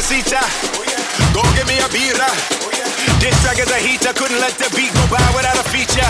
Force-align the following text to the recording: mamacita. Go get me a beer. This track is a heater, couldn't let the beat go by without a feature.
mamacita. 0.00 0.40
Go 1.34 1.42
get 1.54 1.66
me 1.68 1.78
a 1.78 1.88
beer. 1.92 2.14
This 3.20 3.36
track 3.42 3.58
is 3.58 3.70
a 3.70 3.76
heater, 3.76 4.12
couldn't 4.14 4.40
let 4.40 4.56
the 4.56 4.74
beat 4.74 4.92
go 4.94 5.06
by 5.10 5.20
without 5.36 5.58
a 5.58 5.68
feature. 5.68 6.09